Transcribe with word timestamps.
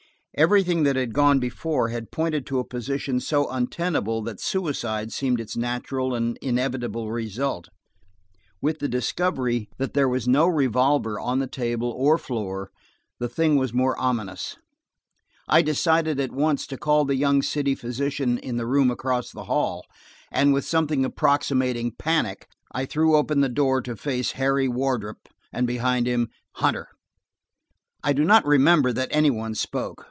Everything 0.37 0.83
that 0.83 0.95
had 0.95 1.13
gone 1.13 1.39
before 1.39 1.89
had 1.89 2.09
pointed 2.09 2.45
to 2.45 2.57
a 2.57 2.63
position 2.63 3.19
so 3.19 3.49
untenable 3.49 4.21
that 4.21 4.39
suicide 4.39 5.11
seemed 5.11 5.41
its 5.41 5.57
natural 5.57 6.15
and 6.15 6.37
inevitable 6.41 7.11
result. 7.11 7.67
With 8.61 8.79
the 8.79 8.87
discovery 8.87 9.67
that 9.77 9.93
there 9.93 10.07
was 10.07 10.29
no 10.29 10.47
revolver 10.47 11.19
on 11.19 11.39
the 11.39 11.47
table 11.47 11.91
or 11.97 12.17
floor, 12.17 12.71
the 13.19 13.27
thing 13.27 13.57
was 13.57 13.73
more 13.73 13.99
ominous. 13.99 14.55
I 15.49 15.61
decided 15.61 16.17
at 16.17 16.31
once 16.31 16.65
to 16.67 16.77
call 16.77 17.03
the 17.03 17.17
young 17.17 17.41
city 17.41 17.75
physician 17.75 18.37
in 18.37 18.55
the 18.55 18.65
room 18.65 18.89
across 18.89 19.31
the 19.31 19.43
hall, 19.43 19.83
and 20.31 20.53
with 20.53 20.63
something 20.63 21.03
approximating 21.03 21.91
panic, 21.99 22.47
I 22.71 22.85
threw 22.85 23.17
open 23.17 23.41
the 23.41 23.49
door–to 23.49 23.97
face 23.97 24.31
Harry 24.31 24.69
Wardrop, 24.69 25.27
and 25.51 25.67
behind 25.67 26.07
him, 26.07 26.29
Hunter. 26.55 26.87
I 28.01 28.13
do 28.13 28.23
not 28.23 28.45
remember 28.45 28.93
that 28.93 29.09
any 29.11 29.29
one 29.29 29.55
spoke. 29.55 29.97